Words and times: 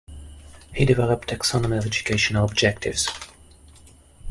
He 0.73 0.83
developed 0.83 1.29
taxonomy 1.29 1.77
of 1.77 1.85
educational 1.85 2.43
objectives. 2.45 3.07